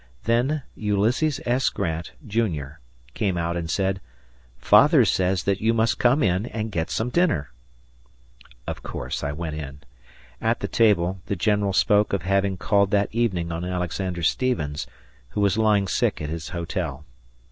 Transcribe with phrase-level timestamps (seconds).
[0.23, 1.69] Then Ulysses S.
[1.69, 2.79] Grant, Junior,
[3.13, 4.01] came out and said,
[4.57, 7.51] "Father says that you must come in and get some dinner."
[8.65, 9.81] Of course, I went in.
[10.41, 14.87] At the table, the General spoke of having called that evening on Alexander Stephens,
[15.29, 17.05] who was lying sick at his hotel.